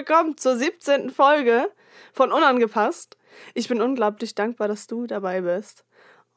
[0.00, 1.10] Willkommen zur 17.
[1.10, 1.70] Folge
[2.14, 3.18] von Unangepasst.
[3.52, 5.84] Ich bin unglaublich dankbar, dass du dabei bist.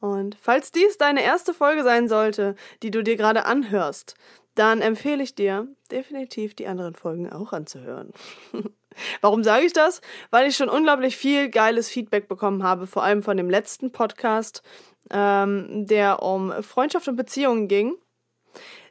[0.00, 4.16] Und falls dies deine erste Folge sein sollte, die du dir gerade anhörst,
[4.54, 8.12] dann empfehle ich dir definitiv die anderen Folgen auch anzuhören.
[9.22, 10.02] Warum sage ich das?
[10.28, 14.62] Weil ich schon unglaublich viel geiles Feedback bekommen habe, vor allem von dem letzten Podcast,
[15.10, 17.94] ähm, der um Freundschaft und Beziehungen ging.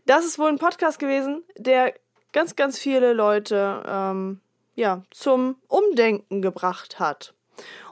[0.07, 1.93] Das ist wohl ein Podcast gewesen, der
[2.31, 4.41] ganz, ganz viele Leute ähm,
[4.75, 7.33] ja, zum Umdenken gebracht hat.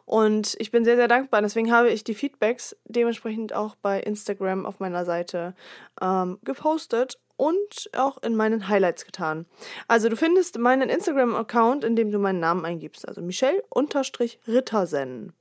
[0.05, 1.41] Und ich bin sehr, sehr dankbar.
[1.41, 5.53] Deswegen habe ich die Feedbacks dementsprechend auch bei Instagram auf meiner Seite
[6.01, 9.45] ähm, gepostet und auch in meinen Highlights getan.
[9.87, 13.07] Also du findest meinen Instagram-Account, in dem du meinen Namen eingibst.
[13.07, 15.33] Also Michelle-Rittersen.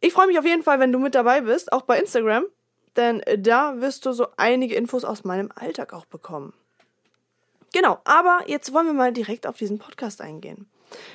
[0.00, 2.44] Ich freue mich auf jeden Fall, wenn du mit dabei bist, auch bei Instagram.
[2.96, 6.54] Denn da wirst du so einige Infos aus meinem Alltag auch bekommen.
[7.72, 10.68] Genau, aber jetzt wollen wir mal direkt auf diesen Podcast eingehen.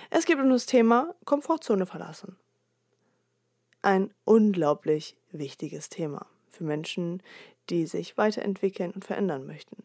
[0.09, 2.37] Es geht um das Thema Komfortzone verlassen
[3.85, 7.21] ein unglaublich wichtiges Thema für Menschen,
[7.69, 9.83] die sich weiterentwickeln und verändern möchten.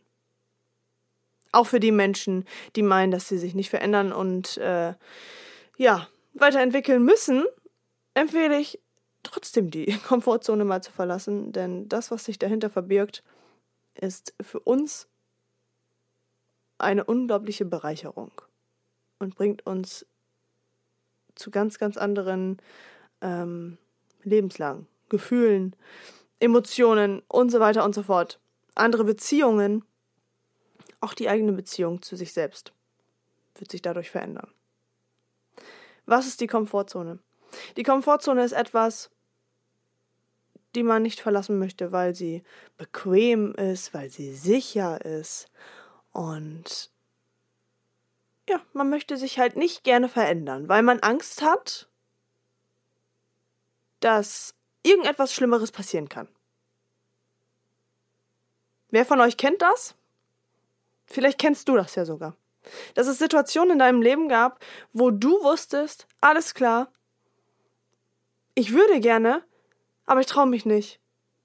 [1.52, 4.94] Auch für die Menschen, die meinen, dass sie sich nicht verändern und äh,
[5.76, 7.44] ja, weiterentwickeln müssen,
[8.14, 8.80] empfehle ich
[9.22, 13.22] trotzdem die Komfortzone mal zu verlassen, denn das, was sich dahinter verbirgt,
[13.94, 15.09] ist für uns
[16.80, 18.32] eine unglaubliche Bereicherung
[19.18, 20.06] und bringt uns
[21.34, 22.58] zu ganz, ganz anderen
[23.20, 23.78] ähm,
[24.22, 24.86] lebenslang.
[25.08, 25.74] Gefühlen,
[26.38, 28.40] Emotionen und so weiter und so fort.
[28.74, 29.84] Andere Beziehungen,
[31.00, 32.72] auch die eigene Beziehung zu sich selbst,
[33.56, 34.50] wird sich dadurch verändern.
[36.06, 37.18] Was ist die Komfortzone?
[37.76, 39.10] Die Komfortzone ist etwas,
[40.74, 42.42] die man nicht verlassen möchte, weil sie
[42.78, 45.50] bequem ist, weil sie sicher ist.
[46.12, 46.90] Und
[48.48, 51.88] ja, man möchte sich halt nicht gerne verändern, weil man Angst hat,
[54.00, 56.28] dass irgendetwas Schlimmeres passieren kann.
[58.90, 59.94] Wer von euch kennt das?
[61.06, 62.36] Vielleicht kennst du das ja sogar.
[62.94, 66.92] Dass es Situationen in deinem Leben gab, wo du wusstest, alles klar,
[68.54, 69.44] ich würde gerne,
[70.06, 71.00] aber ich traue mich nicht.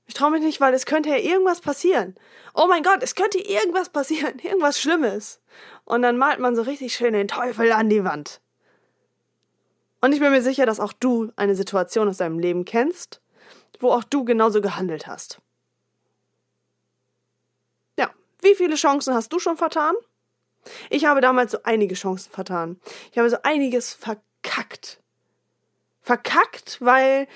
[0.08, 2.16] Ich traue mich nicht, weil es könnte ja irgendwas passieren.
[2.54, 5.42] Oh mein Gott, es könnte irgendwas passieren, irgendwas Schlimmes.
[5.84, 8.42] Und dann malt man so richtig schön den Teufel an die Wand.
[10.02, 13.22] Und ich bin mir sicher, dass auch du eine Situation aus deinem Leben kennst,
[13.80, 15.40] wo auch du genauso gehandelt hast.
[17.98, 18.12] Ja,
[18.42, 19.96] wie viele Chancen hast du schon vertan?
[20.90, 22.80] Ich habe damals so einige Chancen vertan.
[23.12, 25.02] Ich habe so einiges verkackt.
[26.02, 27.28] Verkackt, weil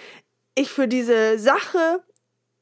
[0.53, 2.03] ich für diese Sache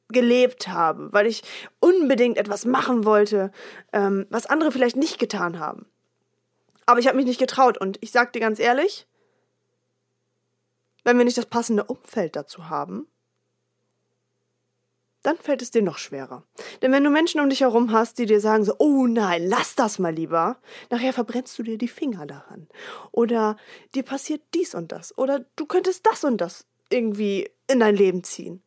[0.08, 1.42] gelebt habe, weil ich
[1.80, 3.50] unbedingt etwas machen wollte,
[3.92, 5.86] ähm, was andere vielleicht nicht getan haben.
[6.86, 9.06] Aber ich habe mich nicht getraut und ich sag dir ganz ehrlich,
[11.04, 13.06] wenn wir nicht das passende Umfeld dazu haben,
[15.22, 16.44] dann fällt es dir noch schwerer.
[16.80, 19.74] Denn wenn du Menschen um dich herum hast, die dir sagen so, oh nein, lass
[19.74, 20.58] das mal lieber,
[20.90, 22.68] nachher verbrennst du dir die Finger daran.
[23.10, 23.56] Oder
[23.94, 25.16] dir passiert dies und das.
[25.18, 28.62] Oder du könntest das und das irgendwie in dein Leben ziehen.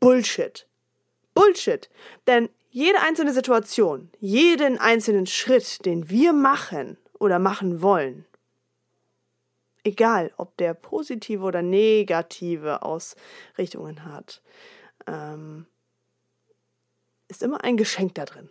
[0.00, 0.66] Bullshit.
[1.34, 1.88] Bullshit.
[2.26, 8.24] Denn jede einzelne Situation, jeden einzelnen Schritt, den wir machen oder machen wollen,
[9.84, 14.42] egal ob der positive oder negative Ausrichtungen hat,
[15.06, 15.66] ähm,
[17.28, 18.50] ist immer ein Geschenk da drin.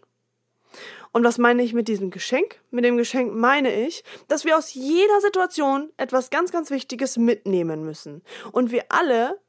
[1.11, 2.61] Und was meine ich mit diesem Geschenk?
[2.69, 7.83] Mit dem Geschenk meine ich, dass wir aus jeder Situation etwas ganz, ganz Wichtiges mitnehmen
[7.83, 8.21] müssen.
[8.51, 9.39] Und wir alle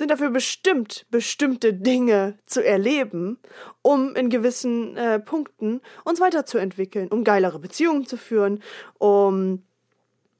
[0.00, 3.38] sind dafür bestimmt, bestimmte Dinge zu erleben,
[3.82, 8.62] um in gewissen äh, Punkten uns weiterzuentwickeln, um geilere Beziehungen zu führen,
[8.98, 9.62] um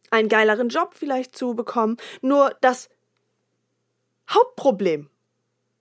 [0.09, 1.99] einen geileren Job vielleicht zu bekommen.
[2.23, 2.89] Nur das
[4.31, 5.11] Hauptproblem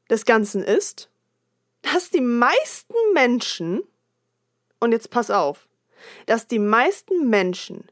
[0.09, 1.09] des Ganzen ist,
[1.81, 3.81] dass die meisten Menschen,
[4.81, 5.69] und jetzt pass auf,
[6.25, 7.87] dass die meisten Menschen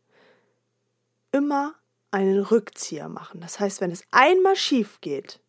[1.31, 1.75] immer
[2.11, 3.39] einen Rückzieher machen.
[3.39, 5.39] Das heißt, wenn es einmal schief geht,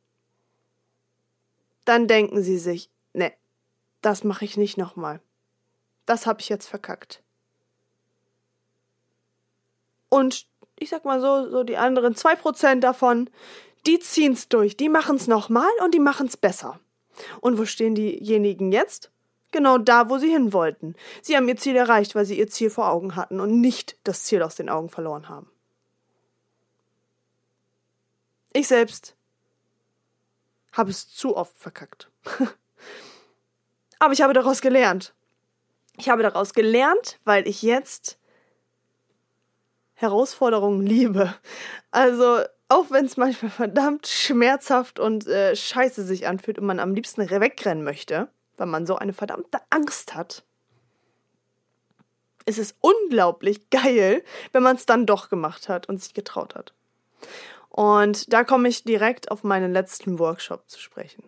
[1.88, 3.32] dann denken sie sich, ne,
[4.02, 5.20] das mache ich nicht nochmal.
[6.06, 7.22] Das habe ich jetzt verkackt.
[10.08, 10.46] Und
[10.78, 13.28] ich sag mal so, so die anderen zwei Prozent davon,
[13.86, 16.78] die ziehen's durch, die machen's nochmal und die machen's besser.
[17.40, 19.10] Und wo stehen diejenigen jetzt?
[19.50, 20.94] Genau da, wo sie hin wollten.
[21.22, 24.24] Sie haben ihr Ziel erreicht, weil sie ihr Ziel vor Augen hatten und nicht das
[24.24, 25.50] Ziel aus den Augen verloren haben.
[28.52, 29.16] Ich selbst
[30.78, 32.10] habe es zu oft verkackt.
[33.98, 35.12] Aber ich habe daraus gelernt.
[35.96, 38.18] Ich habe daraus gelernt, weil ich jetzt
[39.94, 41.34] Herausforderungen liebe.
[41.90, 46.94] Also, auch wenn es manchmal verdammt schmerzhaft und äh, scheiße sich anfühlt und man am
[46.94, 50.44] liebsten wegrennen möchte, weil man so eine verdammte Angst hat,
[52.46, 54.22] ist es unglaublich geil,
[54.52, 56.72] wenn man es dann doch gemacht hat und sich getraut hat.
[57.78, 61.22] Und da komme ich direkt auf meinen letzten Workshop zu sprechen.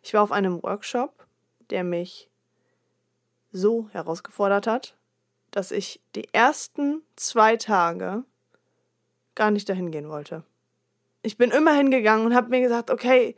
[0.00, 1.26] Ich war auf einem Workshop,
[1.70, 2.30] der mich
[3.50, 4.94] so herausgefordert hat,
[5.50, 8.22] dass ich die ersten zwei Tage
[9.34, 10.44] gar nicht dahin gehen wollte.
[11.22, 13.34] Ich bin immer hingegangen und habe mir gesagt, okay,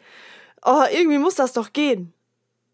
[0.63, 2.13] oh, irgendwie muss das doch gehen.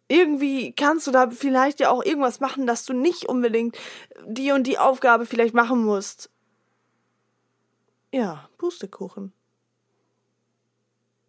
[0.09, 3.79] Irgendwie kannst du da vielleicht ja auch irgendwas machen, dass du nicht unbedingt
[4.27, 6.29] die und die Aufgabe vielleicht machen musst.
[8.11, 9.33] Ja, Pustekuchen.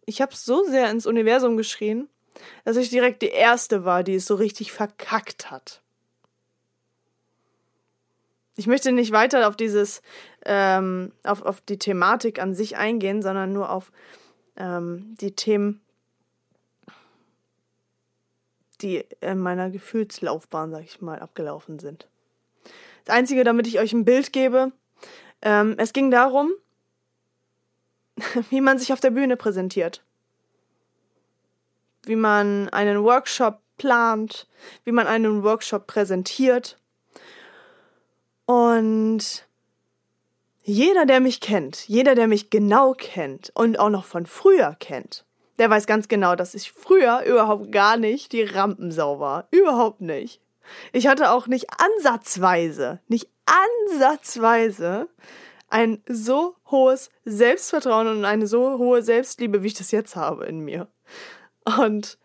[0.06, 2.08] Ich habe so sehr ins Universum geschrien,
[2.64, 5.82] dass ich direkt die erste war, die es so richtig verkackt hat.
[8.56, 10.02] Ich möchte nicht weiter auf dieses,
[10.44, 13.92] ähm, auf, auf die Thematik an sich eingehen, sondern nur auf
[14.56, 15.80] ähm, die Themen,
[18.82, 22.08] die in meiner Gefühlslaufbahn, sag ich mal, abgelaufen sind.
[23.04, 24.72] Das Einzige, damit ich euch ein Bild gebe,
[25.42, 26.52] ähm, es ging darum,
[28.50, 30.02] wie man sich auf der Bühne präsentiert,
[32.04, 34.46] wie man einen Workshop plant,
[34.84, 36.78] wie man einen Workshop präsentiert
[38.46, 39.46] und
[40.62, 45.24] jeder, der mich kennt, jeder, der mich genau kennt und auch noch von früher kennt,
[45.58, 49.46] der weiß ganz genau, dass ich früher überhaupt gar nicht die Rampensau war.
[49.50, 50.40] Überhaupt nicht.
[50.92, 53.28] Ich hatte auch nicht ansatzweise, nicht
[53.90, 55.08] ansatzweise
[55.70, 60.60] ein so hohes Selbstvertrauen und eine so hohe Selbstliebe, wie ich das jetzt habe in
[60.60, 60.88] mir.
[61.64, 62.18] Und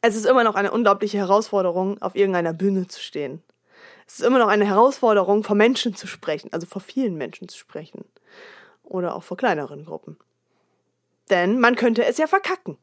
[0.00, 3.42] es ist immer noch eine unglaubliche Herausforderung, auf irgendeiner Bühne zu stehen
[4.06, 7.58] es ist immer noch eine Herausforderung, vor Menschen zu sprechen, also vor vielen Menschen zu
[7.58, 8.04] sprechen.
[8.84, 10.16] Oder auch vor kleineren Gruppen.
[11.28, 12.78] Denn man könnte es ja verkacken.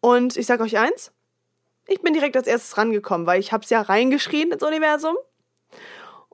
[0.00, 1.12] Und ich sag euch eins,
[1.88, 5.16] ich bin direkt als erstes rangekommen, weil ich hab's ja reingeschrien ins Universum.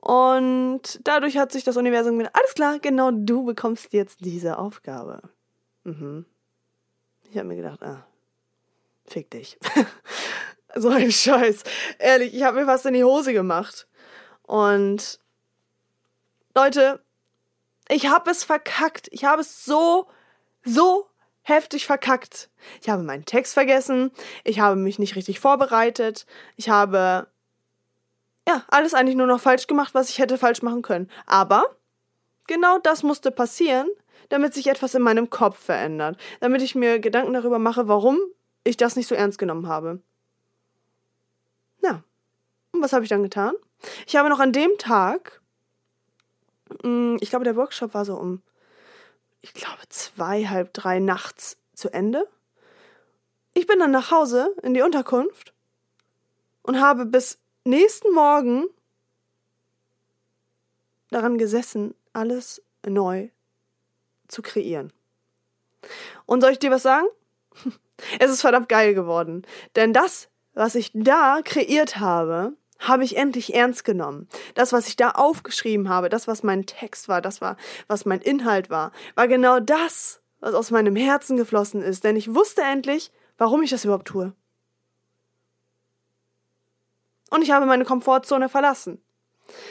[0.01, 5.21] Und dadurch hat sich das Universum gedacht, alles klar, genau du bekommst jetzt diese Aufgabe.
[5.83, 6.25] Mhm.
[7.29, 8.05] Ich habe mir gedacht, ah,
[9.05, 9.57] fick dich.
[10.75, 11.63] So ein Scheiß.
[11.97, 13.87] Ehrlich, ich habe mir fast in die Hose gemacht.
[14.43, 15.19] Und
[16.55, 17.03] Leute,
[17.87, 19.07] ich habe es verkackt.
[19.11, 20.07] Ich habe es so,
[20.63, 21.07] so
[21.41, 22.49] heftig verkackt.
[22.81, 24.11] Ich habe meinen Text vergessen.
[24.43, 26.27] Ich habe mich nicht richtig vorbereitet.
[26.55, 27.27] Ich habe
[28.49, 31.09] ja alles eigentlich nur noch falsch gemacht, was ich hätte falsch machen können.
[31.25, 31.63] Aber
[32.47, 33.87] genau das musste passieren,
[34.29, 36.19] damit sich etwas in meinem Kopf verändert.
[36.39, 38.19] Damit ich mir Gedanken darüber mache, warum
[38.63, 40.01] ich das nicht so ernst genommen habe.
[41.81, 42.03] Ja.
[42.71, 43.53] Und was habe ich dann getan?
[44.05, 45.41] Ich habe noch an dem Tag,
[46.83, 48.41] mm, ich glaube, der Workshop war so um,
[49.41, 52.27] ich glaube, zwei, halb drei nachts zu Ende.
[53.53, 55.53] Ich bin dann nach Hause in die Unterkunft
[56.61, 58.65] und habe bis nächsten Morgen
[61.09, 63.29] daran gesessen, alles neu
[64.27, 64.93] zu kreieren.
[66.25, 67.07] Und soll ich dir was sagen?
[68.17, 69.45] Es ist verdammt geil geworden.
[69.75, 74.27] Denn das was ich da kreiert habe, habe ich endlich ernst genommen.
[74.55, 77.55] Das, was ich da aufgeschrieben habe, das, was mein Text war, das war,
[77.87, 82.03] was mein Inhalt war, war genau das, was aus meinem Herzen geflossen ist.
[82.03, 84.33] Denn ich wusste endlich, warum ich das überhaupt tue.
[87.29, 89.01] Und ich habe meine Komfortzone verlassen.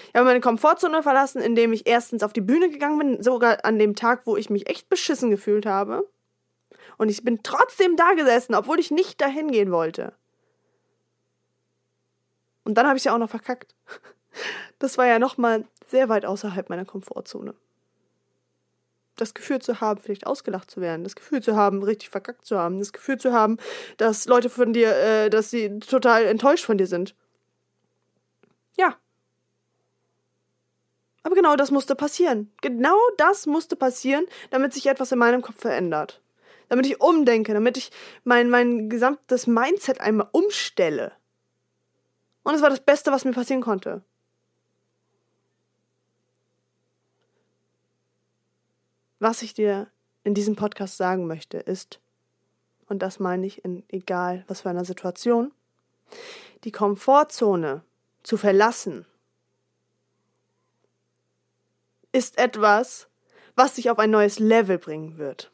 [0.09, 3.79] Ich habe meine Komfortzone verlassen, indem ich erstens auf die Bühne gegangen bin, sogar an
[3.79, 6.09] dem Tag, wo ich mich echt beschissen gefühlt habe.
[6.97, 10.13] Und ich bin trotzdem da gesessen, obwohl ich nicht dahin gehen wollte.
[12.65, 13.75] Und dann habe ich ja auch noch verkackt.
[14.79, 17.55] Das war ja nochmal sehr weit außerhalb meiner Komfortzone.
[19.17, 22.57] Das Gefühl zu haben, vielleicht ausgelacht zu werden, das Gefühl zu haben, richtig verkackt zu
[22.57, 23.57] haben, das Gefühl zu haben,
[23.97, 27.17] dass Leute von dir, äh, dass sie total enttäuscht von dir sind.
[28.79, 28.97] Ja.
[31.23, 32.53] Aber genau das musste passieren.
[32.63, 36.23] Genau das musste passieren, damit sich etwas in meinem Kopf verändert.
[36.69, 37.91] Damit ich umdenke, damit ich
[38.25, 41.13] mein, mein gesamtes Mindset einmal umstelle.
[42.45, 44.03] Und es war das Beste, was mir passieren konnte.
[49.19, 49.89] was ich dir
[50.25, 52.01] in diesem Podcast sagen möchte, ist,
[52.89, 55.53] und das meine ich in egal was für einer Situation,
[56.65, 57.83] die Komfortzone
[58.29, 59.07] zu verlassen,
[62.13, 63.09] ist etwas,
[63.57, 65.51] was dich auf ein neues Level bringen wird.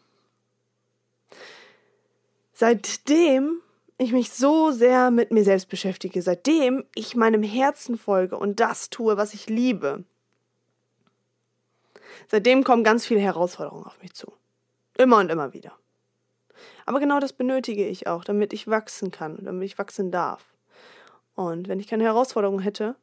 [2.52, 3.61] Seitdem
[3.97, 8.90] ich mich so sehr mit mir selbst beschäftige, seitdem ich meinem Herzen folge und das
[8.90, 10.02] tue, was ich liebe,
[12.26, 14.33] seitdem kommen ganz viele Herausforderungen auf mich zu.
[14.99, 15.78] Immer und immer wieder.
[16.87, 20.53] Aber genau das benötige ich auch, damit ich wachsen kann, damit ich wachsen darf.
[21.35, 22.97] Und wenn ich keine Herausforderungen hätte,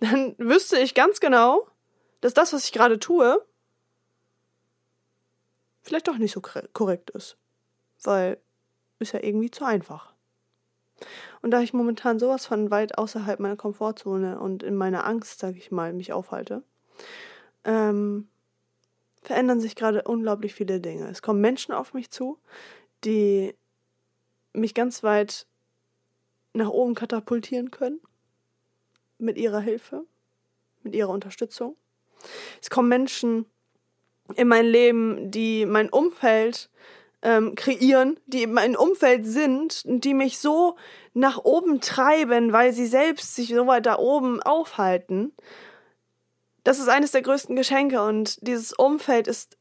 [0.00, 1.66] dann wüsste ich ganz genau,
[2.20, 3.44] dass das, was ich gerade tue,
[5.82, 7.36] vielleicht doch nicht so korrekt ist.
[8.02, 8.38] Weil
[8.98, 10.12] ist ja irgendwie zu einfach.
[11.40, 15.56] Und da ich momentan sowas von weit außerhalb meiner Komfortzone und in meiner Angst, sag
[15.56, 16.62] ich mal, mich aufhalte,
[17.64, 18.28] ähm,
[19.22, 21.08] verändern sich gerade unglaublich viele Dinge.
[21.08, 22.38] Es kommen Menschen auf mich zu,
[23.04, 23.54] die
[24.52, 25.46] mich ganz weit
[26.52, 28.00] nach oben katapultieren können.
[29.18, 30.04] Mit ihrer Hilfe,
[30.82, 31.76] mit ihrer Unterstützung.
[32.60, 33.46] Es kommen Menschen
[34.36, 36.70] in mein Leben, die mein Umfeld
[37.22, 40.76] ähm, kreieren, die in meinem Umfeld sind und die mich so
[41.12, 45.32] nach oben treiben, weil sie selbst sich so weit da oben aufhalten.
[46.64, 49.58] Das ist eines der größten Geschenke und dieses Umfeld ist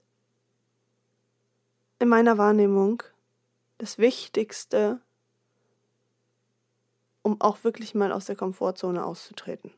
[1.99, 3.03] in meiner Wahrnehmung
[3.77, 5.01] das Wichtigste,
[7.29, 9.71] um auch wirklich mal aus der Komfortzone auszutreten.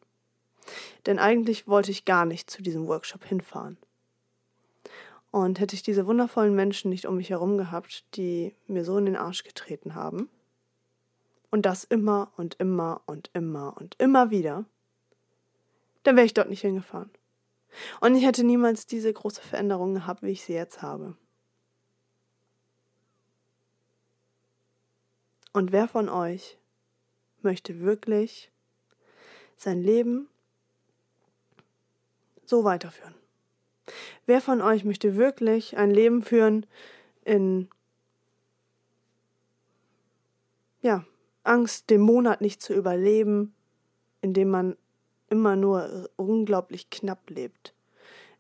[1.06, 3.78] Denn eigentlich wollte ich gar nicht zu diesem Workshop hinfahren.
[5.32, 9.06] Und hätte ich diese wundervollen Menschen nicht um mich herum gehabt, die mir so in
[9.06, 10.30] den Arsch getreten haben,
[11.50, 14.64] und das immer und immer und immer und immer wieder,
[16.04, 17.12] dann wäre ich dort nicht hingefahren.
[18.00, 21.18] Und ich hätte niemals diese große Veränderung gehabt, wie ich sie jetzt habe.
[25.52, 26.58] Und wer von euch
[27.44, 28.52] möchte wirklich
[29.58, 30.28] sein Leben
[32.46, 33.16] so weiterführen?
[34.26, 36.66] Wer von euch möchte wirklich ein Leben führen
[37.26, 37.70] in
[40.82, 41.06] ja,
[41.44, 43.54] Angst, den Monat nicht zu überleben,
[44.22, 44.78] indem man
[45.30, 47.74] immer nur unglaublich knapp lebt,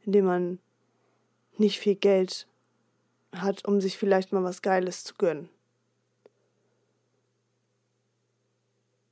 [0.05, 0.59] indem man
[1.57, 2.47] nicht viel Geld
[3.31, 5.49] hat, um sich vielleicht mal was Geiles zu gönnen.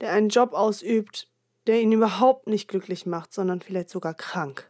[0.02, 1.30] Der einen Job ausübt,
[1.68, 4.70] der ihn überhaupt nicht glücklich macht, sondern vielleicht sogar krank.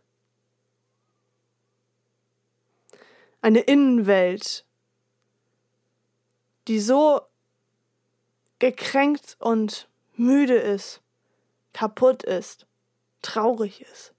[3.41, 4.65] eine Innenwelt,
[6.67, 7.21] die so
[8.59, 11.01] gekränkt und müde ist,
[11.73, 12.67] kaputt ist,
[13.21, 14.13] traurig ist,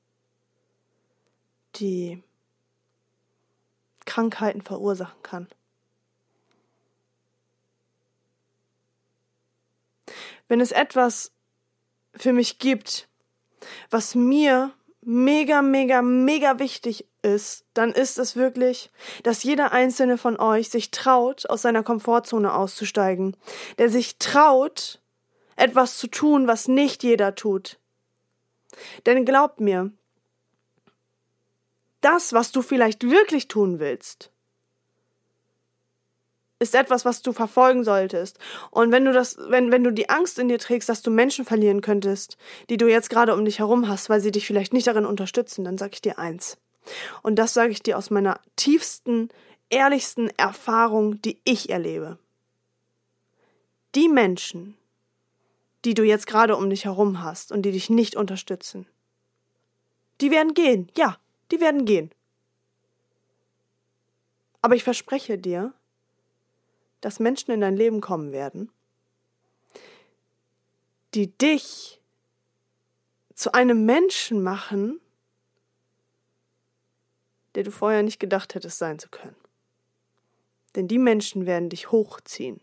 [1.76, 2.22] die
[4.06, 5.48] Krankheiten verursachen kann.
[10.50, 11.30] Wenn es etwas
[12.12, 13.08] für mich gibt,
[13.88, 18.90] was mir mega, mega, mega wichtig ist, dann ist es wirklich,
[19.22, 23.36] dass jeder einzelne von euch sich traut, aus seiner Komfortzone auszusteigen,
[23.78, 25.00] der sich traut,
[25.54, 27.78] etwas zu tun, was nicht jeder tut.
[29.06, 29.92] Denn glaubt mir,
[32.00, 34.29] das, was du vielleicht wirklich tun willst,
[36.60, 38.38] ist etwas, was du verfolgen solltest.
[38.70, 41.44] Und wenn du das, wenn, wenn du die Angst in dir trägst, dass du Menschen
[41.44, 42.36] verlieren könntest,
[42.68, 45.64] die du jetzt gerade um dich herum hast, weil sie dich vielleicht nicht darin unterstützen,
[45.64, 46.58] dann sage ich dir eins.
[47.22, 49.30] Und das sage ich dir aus meiner tiefsten,
[49.70, 52.18] ehrlichsten Erfahrung, die ich erlebe.
[53.94, 54.76] Die Menschen,
[55.84, 58.86] die du jetzt gerade um dich herum hast und die dich nicht unterstützen,
[60.20, 61.16] die werden gehen, ja,
[61.50, 62.10] die werden gehen.
[64.60, 65.72] Aber ich verspreche dir,
[67.00, 68.70] dass Menschen in dein Leben kommen werden,
[71.14, 72.00] die dich
[73.34, 75.00] zu einem Menschen machen,
[77.54, 79.36] der du vorher nicht gedacht hättest sein zu können.
[80.76, 82.60] Denn die Menschen werden dich hochziehen.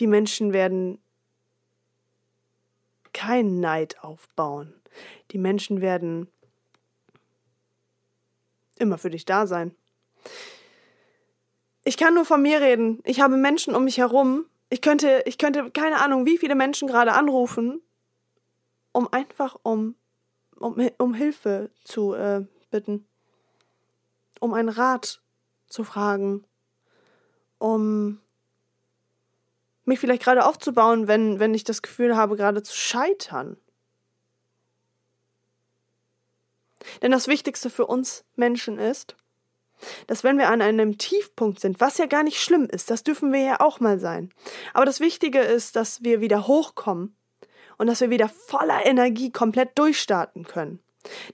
[0.00, 0.98] Die Menschen werden
[3.12, 4.72] keinen Neid aufbauen.
[5.32, 6.30] Die Menschen werden
[8.78, 9.74] immer für dich da sein.
[11.86, 13.00] Ich kann nur von mir reden.
[13.04, 14.46] Ich habe Menschen um mich herum.
[14.70, 17.80] Ich könnte, ich könnte keine Ahnung, wie viele Menschen gerade anrufen,
[18.90, 19.94] um einfach um,
[20.58, 23.06] um, um Hilfe zu äh, bitten,
[24.40, 25.22] um einen Rat
[25.68, 26.42] zu fragen,
[27.58, 28.20] um
[29.84, 33.56] mich vielleicht gerade aufzubauen, wenn, wenn ich das Gefühl habe, gerade zu scheitern.
[37.00, 39.14] Denn das Wichtigste für uns Menschen ist,
[40.06, 43.32] dass wenn wir an einem Tiefpunkt sind, was ja gar nicht schlimm ist, das dürfen
[43.32, 44.30] wir ja auch mal sein.
[44.74, 47.16] Aber das Wichtige ist, dass wir wieder hochkommen
[47.78, 50.80] und dass wir wieder voller Energie komplett durchstarten können.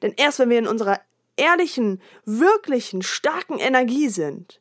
[0.02, 1.00] Denn erst wenn wir in unserer
[1.36, 4.60] ehrlichen, wirklichen, starken Energie sind,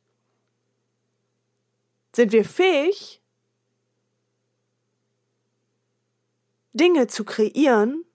[2.14, 3.22] sind wir fähig,
[6.74, 8.06] Dinge zu kreieren,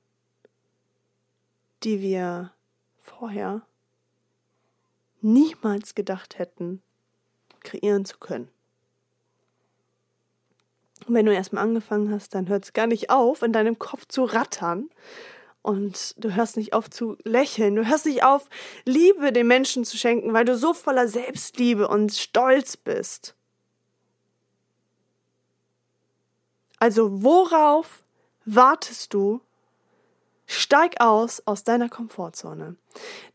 [1.83, 2.53] die wir
[2.99, 3.67] vorher
[5.27, 6.83] niemals gedacht hätten,
[7.61, 8.49] kreieren zu können.
[11.07, 14.07] Und wenn du erstmal angefangen hast, dann hört es gar nicht auf, in deinem Kopf
[14.07, 14.89] zu rattern.
[15.63, 17.75] Und du hörst nicht auf zu lächeln.
[17.75, 18.49] Du hörst nicht auf,
[18.85, 23.35] Liebe den Menschen zu schenken, weil du so voller Selbstliebe und Stolz bist.
[26.79, 28.05] Also worauf
[28.45, 29.41] wartest du?
[30.47, 32.77] Steig aus aus deiner Komfortzone.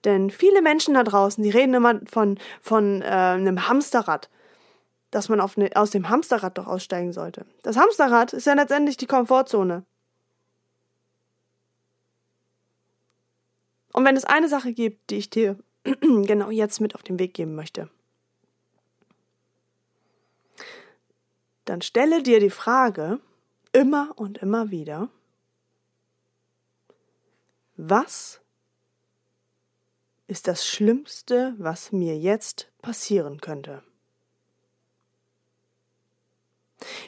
[0.03, 4.29] Denn viele Menschen da draußen, die reden immer von, von äh, einem Hamsterrad,
[5.11, 7.45] dass man auf ne, aus dem Hamsterrad doch aussteigen sollte.
[7.63, 9.83] Das Hamsterrad ist ja letztendlich die Komfortzone.
[13.93, 17.33] Und wenn es eine Sache gibt, die ich dir genau jetzt mit auf den Weg
[17.33, 17.89] geben möchte,
[21.65, 23.19] dann stelle dir die Frage
[23.71, 25.09] immer und immer wieder,
[27.77, 28.40] was
[30.31, 33.83] ist das Schlimmste, was mir jetzt passieren könnte?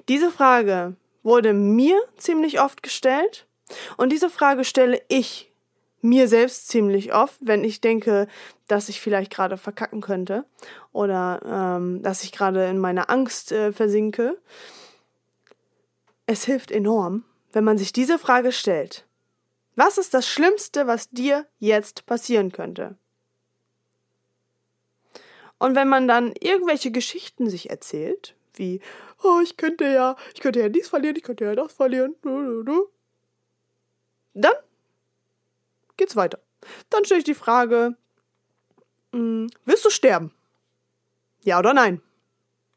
[0.10, 3.48] Diese Frage wurde mir ziemlich oft gestellt
[3.96, 5.54] und diese Frage stelle ich
[6.02, 8.28] mir selbst ziemlich oft, wenn ich denke,
[8.68, 10.44] dass ich vielleicht gerade verkacken könnte
[10.92, 14.38] oder ähm, dass ich gerade in meiner Angst äh, versinke.
[16.26, 19.08] Es hilft enorm, wenn man sich diese Frage stellt.
[19.78, 22.98] Was ist das Schlimmste, was dir jetzt passieren könnte?
[25.64, 28.82] Und wenn man dann irgendwelche Geschichten sich erzählt, wie,
[29.24, 32.18] oh, ich könnte ja, ich könnte ja dies verlieren, ich könnte ja das verlieren,
[34.34, 34.52] dann
[35.96, 36.42] geht's weiter.
[36.90, 37.96] Dann stelle ich die Frage,
[39.14, 40.34] hm, willst du sterben?
[41.46, 42.02] Ja oder nein?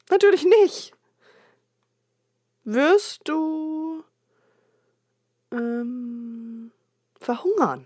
[0.08, 0.92] Natürlich nicht.
[2.62, 4.04] Wirst du
[5.50, 6.70] ähm,
[7.18, 7.84] verhungern?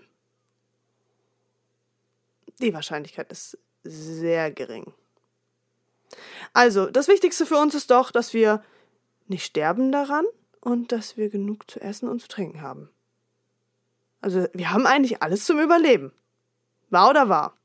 [2.59, 4.93] Die Wahrscheinlichkeit ist sehr gering.
[6.53, 8.63] Also, das Wichtigste für uns ist doch, dass wir
[9.27, 10.25] nicht sterben daran
[10.61, 12.91] und dass wir genug zu essen und zu trinken haben.
[14.21, 16.13] Also, wir haben eigentlich alles zum Überleben.
[16.91, 17.57] Wahr oder wahr?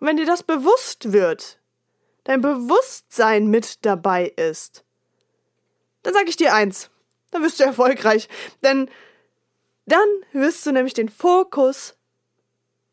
[0.00, 1.60] Und wenn dir das bewusst wird,
[2.24, 4.84] dein Bewusstsein mit dabei ist,
[6.02, 6.90] dann sag ich dir eins,
[7.30, 8.28] dann wirst du erfolgreich.
[8.62, 8.90] Denn
[9.86, 11.95] dann wirst du nämlich den Fokus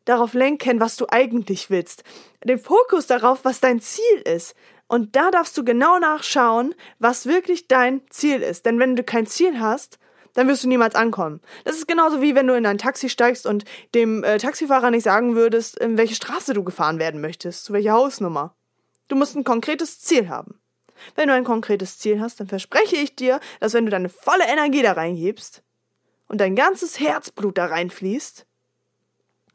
[0.04, 2.04] darauf lenken, was du eigentlich willst.
[2.44, 4.54] Den Fokus darauf, was dein Ziel ist.
[4.86, 8.66] Und da darfst du genau nachschauen, was wirklich dein Ziel ist.
[8.66, 9.98] Denn wenn du kein Ziel hast,
[10.34, 11.40] dann wirst du niemals ankommen.
[11.64, 13.64] Das ist genauso wie wenn du in ein Taxi steigst und
[13.94, 17.92] dem äh, Taxifahrer nicht sagen würdest, in welche Straße du gefahren werden möchtest, zu welcher
[17.92, 18.54] Hausnummer.
[19.08, 20.60] Du musst ein konkretes Ziel haben.
[21.14, 24.46] Wenn du ein konkretes Ziel hast, dann verspreche ich dir, dass wenn du deine volle
[24.46, 25.62] Energie da reingibst
[26.28, 28.46] und dein ganzes Herzblut da reinfließt,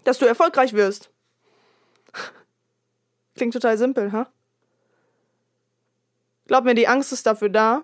[0.04, 1.10] dass du erfolgreich wirst.
[3.36, 4.32] Klingt total simpel, ha?
[6.48, 7.84] Glaub mir, die Angst ist dafür da,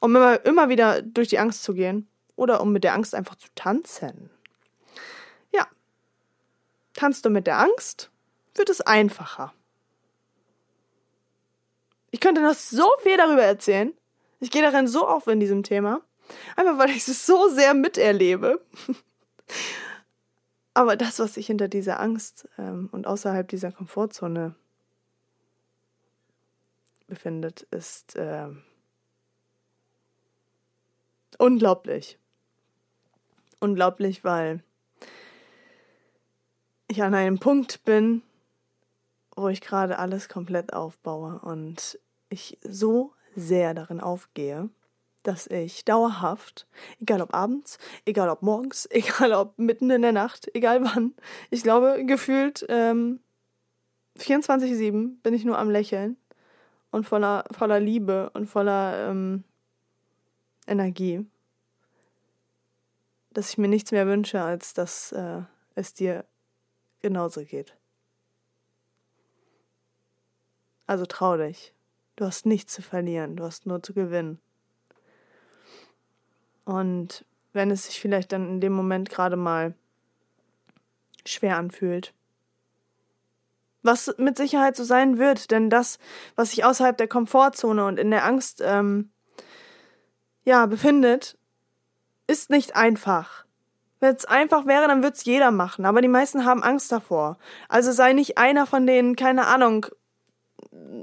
[0.00, 3.36] um immer, immer wieder durch die Angst zu gehen oder um mit der Angst einfach
[3.36, 4.30] zu tanzen.
[5.52, 5.66] Ja.
[6.94, 8.10] Tanzt du mit der Angst,
[8.54, 9.52] wird es einfacher.
[12.10, 13.94] Ich könnte noch so viel darüber erzählen.
[14.40, 16.00] Ich gehe darin so auf in diesem Thema.
[16.56, 18.60] Einfach weil ich es so sehr miterlebe.
[20.74, 24.54] Aber das, was sich hinter dieser Angst ähm, und außerhalb dieser Komfortzone
[27.06, 28.48] befindet, ist äh,
[31.38, 32.18] unglaublich.
[33.58, 34.62] Unglaublich, weil
[36.88, 38.22] ich an einem Punkt bin,
[39.36, 41.98] wo ich gerade alles komplett aufbaue und
[42.30, 44.70] ich so sehr darin aufgehe,
[45.22, 46.66] dass ich dauerhaft,
[47.00, 51.14] egal ob abends, egal ob morgens, egal ob mitten in der Nacht, egal wann,
[51.50, 53.20] ich glaube, gefühlt ähm,
[54.18, 56.16] 24-7 bin ich nur am Lächeln
[56.90, 59.44] und voller, voller Liebe und voller ähm,
[60.66, 61.26] Energie,
[63.32, 65.42] dass ich mir nichts mehr wünsche, als dass äh,
[65.74, 66.24] es dir
[67.00, 67.76] genauso geht.
[70.86, 71.72] Also trau dich.
[72.16, 74.40] Du hast nichts zu verlieren, du hast nur zu gewinnen.
[76.64, 79.74] Und wenn es sich vielleicht dann in dem Moment gerade mal
[81.26, 82.12] schwer anfühlt.
[83.82, 85.98] Was mit Sicherheit so sein wird, denn das,
[86.36, 89.10] was sich außerhalb der Komfortzone und in der Angst ähm,
[90.44, 91.38] ja befindet,
[92.26, 93.44] ist nicht einfach.
[94.00, 97.38] Wenn es einfach wäre, dann würde es jeder machen, aber die meisten haben Angst davor.
[97.68, 99.86] Also sei nicht einer von denen, keine Ahnung,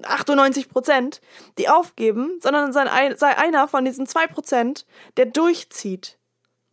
[0.03, 1.21] 98 Prozent,
[1.57, 4.85] die aufgeben, sondern sei, einer von diesen zwei Prozent,
[5.17, 6.17] der durchzieht.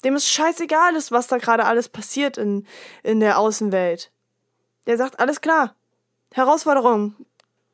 [0.05, 2.67] Dem es scheißegal ist, was da gerade alles passiert in,
[3.03, 4.13] in der Außenwelt.
[4.87, 5.75] Der sagt, alles klar.
[6.33, 7.15] Herausforderung.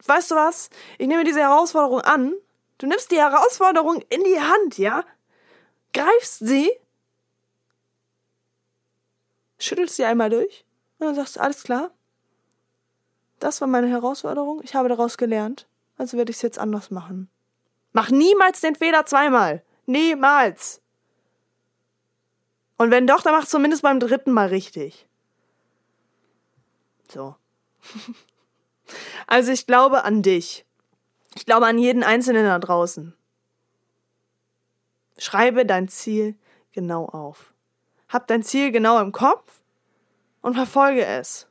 [0.06, 0.70] Weißt du was?
[0.98, 2.32] Ich nehme diese Herausforderung an.
[2.78, 5.04] Du nimmst die Herausforderung in die Hand, ja?
[5.92, 6.70] Greifst sie,
[9.58, 10.64] schüttelst sie einmal durch
[10.98, 11.90] und dann sagst du, alles klar.
[13.40, 14.60] Das war meine Herausforderung.
[14.62, 15.66] Ich habe daraus gelernt.
[15.96, 17.28] Also werde ich es jetzt anders machen.
[17.92, 19.64] Mach niemals den Fehler zweimal.
[19.86, 20.80] Niemals.
[22.76, 25.06] Und wenn doch, dann mach zumindest beim dritten Mal richtig.
[27.08, 27.34] So.
[29.26, 30.64] also ich glaube an dich.
[31.34, 33.14] Ich glaube an jeden Einzelnen da draußen.
[35.18, 36.36] Schreibe dein Ziel
[36.72, 37.52] genau auf.
[38.08, 39.60] Hab dein Ziel genau im Kopf
[40.40, 41.49] und verfolge es.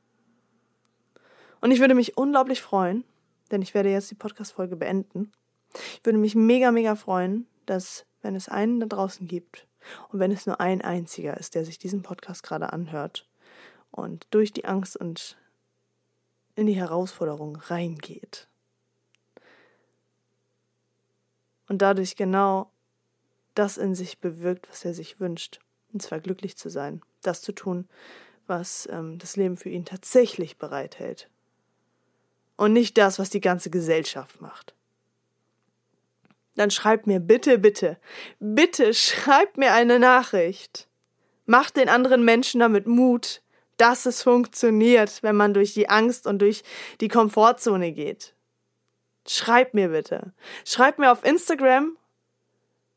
[1.61, 3.03] Und ich würde mich unglaublich freuen,
[3.51, 5.31] denn ich werde jetzt die Podcast-Folge beenden.
[5.73, 9.67] Ich würde mich mega, mega freuen, dass, wenn es einen da draußen gibt
[10.09, 13.27] und wenn es nur ein einziger ist, der sich diesen Podcast gerade anhört
[13.91, 15.37] und durch die Angst und
[16.55, 18.47] in die Herausforderung reingeht
[21.67, 22.71] und dadurch genau
[23.55, 25.59] das in sich bewirkt, was er sich wünscht,
[25.93, 27.87] und zwar glücklich zu sein, das zu tun,
[28.47, 31.29] was ähm, das Leben für ihn tatsächlich bereithält
[32.59, 34.75] und nicht das, was die ganze Gesellschaft macht.
[36.55, 37.95] Dann schreibt mir bitte, bitte,
[38.41, 40.89] bitte schreibt mir eine Nachricht.
[41.45, 43.41] Macht den anderen Menschen damit Mut,
[43.77, 46.63] dass es funktioniert, wenn man durch die Angst und durch
[46.99, 48.33] die Komfortzone geht.
[49.25, 50.33] Schreibt mir bitte.
[50.65, 51.95] Schreibt mir auf Instagram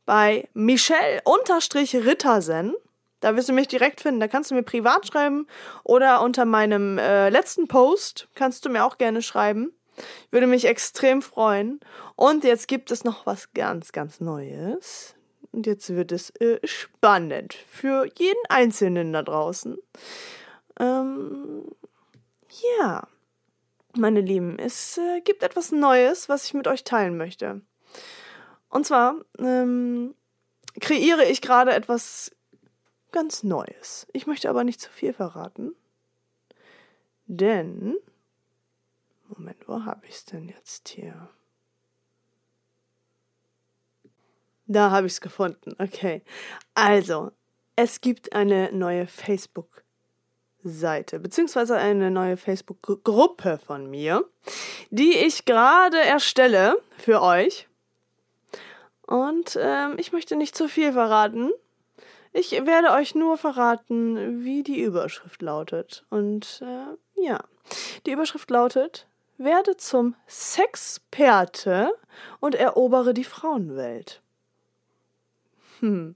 [0.06, 2.74] bei Michelle-Rittersen
[3.22, 4.20] da wirst du mich direkt finden.
[4.20, 5.46] Da kannst du mir privat schreiben
[5.84, 9.72] oder unter meinem äh, letzten Post kannst du mir auch gerne schreiben.
[10.30, 11.80] Würde mich extrem freuen.
[12.16, 15.14] Und jetzt gibt es noch was ganz, ganz Neues.
[15.52, 19.78] Und jetzt wird es äh, spannend für jeden Einzelnen da draußen.
[20.80, 21.64] Ähm,
[22.78, 23.06] ja,
[23.96, 27.60] meine Lieben, es äh, gibt etwas Neues, was ich mit euch teilen möchte.
[28.70, 30.14] Und zwar ähm,
[30.80, 32.30] kreiere ich gerade etwas
[33.12, 34.06] ganz Neues.
[34.12, 35.74] Ich möchte aber nicht zu viel verraten.
[37.26, 37.96] Denn.
[39.28, 41.28] Moment, wo habe ich es denn jetzt hier?
[44.66, 45.76] Da habe ich es gefunden.
[45.78, 46.22] Okay.
[46.74, 47.30] Also,
[47.76, 54.28] es gibt eine neue Facebook-Seite, beziehungsweise eine neue Facebook-Gruppe von mir,
[54.90, 57.68] die ich gerade erstelle für euch.
[59.06, 61.50] Und ähm, ich möchte nicht zu viel verraten,
[62.32, 66.04] ich werde euch nur verraten, wie die Überschrift lautet.
[66.08, 67.44] Und äh, ja,
[68.06, 69.06] die Überschrift lautet,
[69.38, 71.92] werde zum Sexperte
[72.40, 74.22] und erobere die Frauenwelt.
[75.80, 76.14] Hm.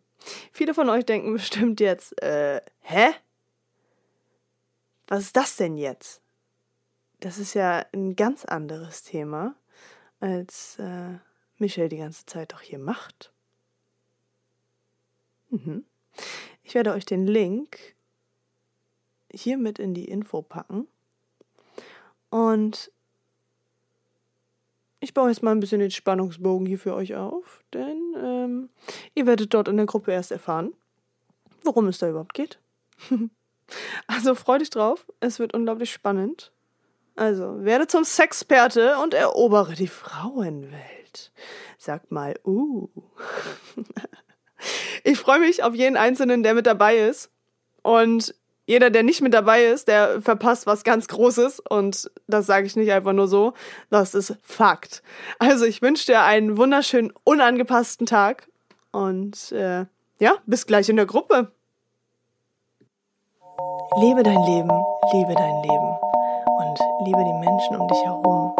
[0.52, 3.14] Viele von euch denken bestimmt jetzt, äh, hä?
[5.08, 6.22] Was ist das denn jetzt?
[7.20, 9.54] Das ist ja ein ganz anderes Thema,
[10.20, 11.18] als äh,
[11.58, 13.32] Michelle die ganze Zeit doch hier macht.
[15.50, 15.84] Mhm.
[16.62, 17.78] Ich werde euch den Link
[19.32, 20.88] hier mit in die Info packen.
[22.30, 22.90] Und
[25.00, 28.70] ich baue jetzt mal ein bisschen den Spannungsbogen hier für euch auf, denn ähm,
[29.14, 30.72] ihr werdet dort in der Gruppe erst erfahren,
[31.62, 32.58] worum es da überhaupt geht.
[34.06, 36.52] also freu dich drauf, es wird unglaublich spannend.
[37.14, 41.32] Also, werde zum Sexperte und erobere die Frauenwelt.
[41.78, 42.88] Sag mal, uh.
[45.04, 47.30] Ich freue mich auf jeden Einzelnen, der mit dabei ist.
[47.82, 48.34] Und
[48.66, 51.60] jeder, der nicht mit dabei ist, der verpasst was ganz Großes.
[51.60, 53.52] Und das sage ich nicht einfach nur so.
[53.90, 55.02] Das ist Fakt.
[55.38, 58.48] Also ich wünsche dir einen wunderschönen, unangepassten Tag.
[58.90, 59.86] Und äh,
[60.18, 61.52] ja, bis gleich in der Gruppe.
[64.00, 64.70] Lebe dein Leben,
[65.12, 65.96] liebe dein Leben.
[66.58, 68.54] Und liebe die Menschen um dich herum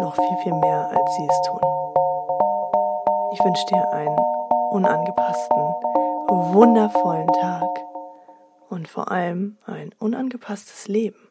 [0.00, 1.60] noch viel, viel mehr, als sie es tun.
[3.32, 4.29] Ich wünsche dir einen
[4.70, 5.58] unangepassten,
[6.28, 7.68] wundervollen Tag
[8.68, 11.29] und vor allem ein unangepasstes Leben.